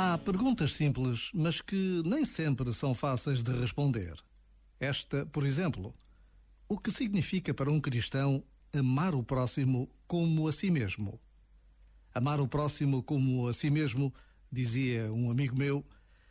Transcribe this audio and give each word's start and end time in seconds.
Há 0.00 0.16
perguntas 0.16 0.74
simples, 0.74 1.28
mas 1.34 1.60
que 1.60 2.02
nem 2.06 2.24
sempre 2.24 2.72
são 2.72 2.94
fáceis 2.94 3.42
de 3.42 3.50
responder. 3.50 4.14
Esta, 4.78 5.26
por 5.26 5.44
exemplo, 5.44 5.92
o 6.68 6.78
que 6.78 6.92
significa 6.92 7.52
para 7.52 7.68
um 7.68 7.80
cristão 7.80 8.44
amar 8.72 9.12
o 9.12 9.24
próximo 9.24 9.90
como 10.06 10.46
a 10.46 10.52
si 10.52 10.70
mesmo? 10.70 11.18
Amar 12.14 12.40
o 12.40 12.46
próximo 12.46 13.02
como 13.02 13.48
a 13.48 13.52
si 13.52 13.70
mesmo, 13.70 14.14
dizia 14.52 15.12
um 15.12 15.32
amigo 15.32 15.58
meu, 15.58 15.84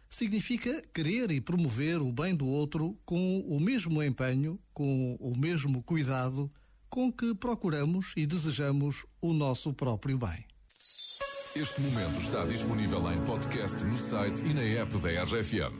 significa 0.09 0.81
querer 0.93 1.29
e 1.29 1.41
promover 1.41 2.01
o 2.01 2.09
bem 2.09 2.33
do 2.33 2.47
outro 2.47 2.97
com 3.03 3.41
o 3.41 3.59
mesmo 3.59 4.01
empenho, 4.01 4.57
com 4.73 5.17
o 5.19 5.37
mesmo 5.37 5.83
cuidado 5.83 6.49
com 6.89 7.11
que 7.11 7.35
procuramos 7.35 8.13
e 8.15 8.25
desejamos 8.25 9.05
o 9.19 9.33
nosso 9.33 9.73
próprio 9.73 10.17
bem. 10.17 10.45
Este 11.59 11.81
momento 11.81 12.21
está 12.21 12.43
disponível 12.45 13.01
em 13.11 13.19
podcast 13.25 13.83
no 13.83 13.97
site 13.97 14.45
e 14.45 14.53
na 14.53 14.61
app 14.61 14.95
da 14.99 15.09
RFM. 15.23 15.73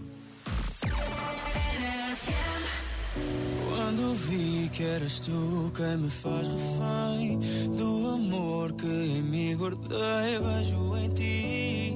Quando 3.64 4.16
vi 4.16 4.70
que 4.74 4.84
eras 4.84 5.20
tu 5.20 5.72
quem 5.76 5.98
me 5.98 6.10
faz 6.10 6.48
refém 6.48 7.40
do 7.78 8.10
amor 8.10 8.74
que 8.74 8.88
em 8.88 9.22
mim 9.22 9.56
guardei, 9.56 10.40
vejo 10.42 10.98
em 10.98 11.14
ti 11.14 11.94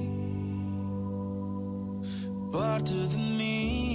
parte 2.52 2.92
de 2.92 3.16
mim. 3.16 3.91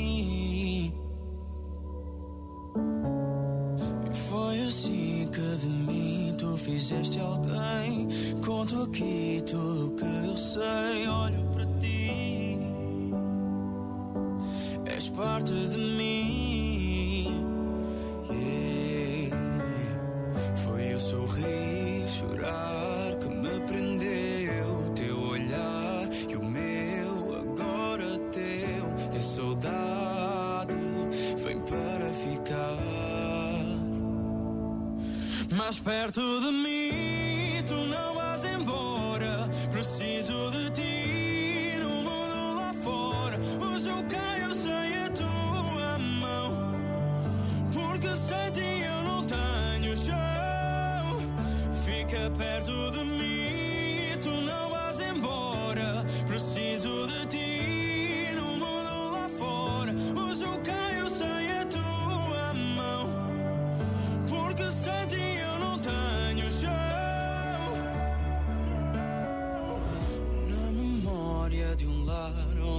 Que 4.68 5.56
de 5.62 5.68
mim 5.68 6.36
tu 6.38 6.58
fizeste 6.58 7.20
alguém. 7.20 8.08
Conto 8.46 8.84
aqui 8.84 9.42
tudo 9.46 9.88
o 9.88 9.92
que 9.92 10.04
eu 10.04 10.36
sei, 10.36 11.08
olho 11.08 11.46
para 11.54 11.66
ti. 11.80 12.60
És 14.86 15.08
parte 15.10 15.54
de 15.54 15.78
mim. 15.78 15.87
Mais 35.68 35.80
perto 35.80 36.22
de 36.40 36.50
mim, 36.50 37.62
tu 37.68 37.74
não 37.74 38.17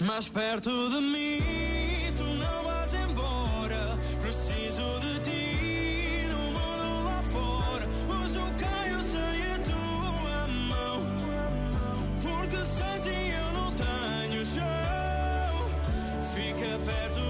Mais 0.00 0.28
perto 0.28 0.70
de 0.90 1.00
mim. 1.00 2.12
Tu 2.16 2.22
não 2.24 2.64
vais 2.64 2.94
embora. 2.94 3.98
Preciso 4.20 5.00
de 5.00 5.18
ti 5.20 6.26
no 6.28 6.38
mundo 6.52 7.04
lá 7.04 7.22
fora. 7.30 7.88
Hoje 8.08 8.36
eu 8.36 8.52
caio 8.56 9.00
sem 9.02 9.52
a 9.52 9.58
tua 9.58 10.46
mão. 10.48 11.00
Porque 12.20 12.56
sem 12.56 13.00
ti 13.02 13.32
eu 13.32 13.52
não 13.52 13.72
tenho 13.72 14.44
chão. 14.44 15.70
Fica 16.34 16.78
perto 16.78 17.29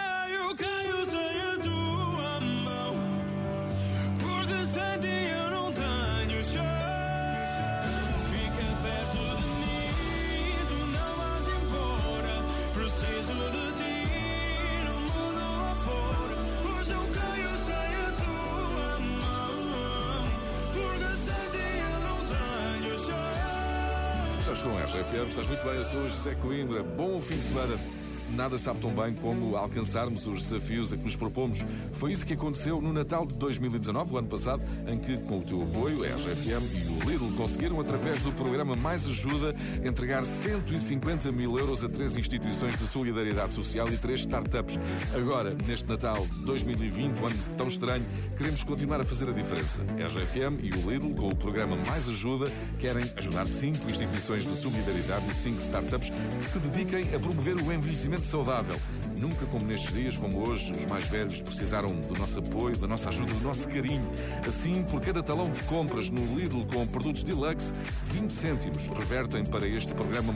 Já 24.51 24.57
chegou 24.57 24.77
a 24.77 24.81
RFM, 24.81 25.29
estás 25.29 25.47
muito 25.47 25.63
bem, 25.63 25.75
eu 25.75 25.83
sou 25.85 26.01
o 26.01 26.09
José 26.09 26.35
Coimbra. 26.35 26.83
Bom 26.83 27.17
fim 27.19 27.37
de 27.37 27.43
semana. 27.43 28.00
Nada 28.35 28.57
sabe 28.57 28.79
tão 28.79 28.91
bem 28.91 29.13
como 29.15 29.55
alcançarmos 29.55 30.25
os 30.25 30.39
desafios 30.39 30.93
a 30.93 30.97
que 30.97 31.03
nos 31.03 31.15
propomos. 31.15 31.65
Foi 31.91 32.11
isso 32.11 32.25
que 32.25 32.33
aconteceu 32.33 32.81
no 32.81 32.93
Natal 32.93 33.25
de 33.25 33.35
2019, 33.35 34.13
o 34.13 34.17
ano 34.17 34.27
passado, 34.27 34.63
em 34.87 34.97
que, 34.97 35.17
com 35.17 35.39
o 35.39 35.41
teu 35.41 35.61
apoio, 35.61 36.03
a 36.03 36.07
RFM 36.07 36.63
e 36.73 37.05
o 37.05 37.09
Lidl 37.09 37.35
conseguiram, 37.35 37.79
através 37.79 38.21
do 38.23 38.31
programa 38.31 38.75
Mais 38.75 39.05
Ajuda, 39.07 39.53
entregar 39.83 40.23
150 40.23 41.31
mil 41.31 41.57
euros 41.59 41.83
a 41.83 41.89
três 41.89 42.15
instituições 42.15 42.77
de 42.77 42.87
solidariedade 42.87 43.53
social 43.53 43.87
e 43.89 43.97
três 43.97 44.21
startups. 44.21 44.79
Agora, 45.13 45.55
neste 45.67 45.87
Natal 45.87 46.25
de 46.25 46.45
2020, 46.45 47.19
um 47.19 47.25
ano 47.25 47.35
tão 47.57 47.67
estranho, 47.67 48.05
queremos 48.37 48.63
continuar 48.63 49.01
a 49.01 49.03
fazer 49.03 49.29
a 49.29 49.33
diferença. 49.33 49.81
A 49.81 50.07
RFM 50.07 50.63
e 50.63 50.71
o 50.71 50.89
Lidl, 50.89 51.13
com 51.15 51.27
o 51.27 51.35
programa 51.35 51.75
Mais 51.87 52.07
Ajuda, 52.07 52.51
querem 52.79 53.03
ajudar 53.17 53.45
cinco 53.45 53.89
instituições 53.89 54.43
de 54.43 54.55
solidariedade 54.57 55.29
e 55.29 55.33
cinco 55.33 55.59
startups 55.59 56.11
que 56.39 56.45
se 56.45 56.59
dediquem 56.59 57.13
a 57.13 57.19
promover 57.19 57.55
o 57.55 57.73
envelhecimento 57.73 58.20
saudável. 58.25 58.79
Nunca 59.17 59.45
como 59.45 59.65
nestes 59.65 59.93
dias, 59.93 60.17
como 60.17 60.47
hoje, 60.47 60.73
os 60.73 60.85
mais 60.85 61.05
velhos 61.05 61.41
precisaram 61.41 61.93
do 62.01 62.17
nosso 62.17 62.39
apoio, 62.39 62.77
da 62.77 62.87
nossa 62.87 63.09
ajuda, 63.09 63.33
do 63.33 63.41
nosso 63.41 63.67
carinho. 63.67 64.09
Assim, 64.47 64.83
por 64.83 64.99
cada 64.99 65.21
talão 65.21 65.51
de 65.51 65.61
compras 65.63 66.09
no 66.09 66.25
Lidl 66.35 66.65
com 66.65 66.85
produtos 66.87 67.23
Deluxe, 67.23 67.73
20 68.05 68.29
cêntimos 68.31 68.87
revertem 68.87 69.45
para 69.45 69.67
este 69.67 69.93
programa 69.93 70.33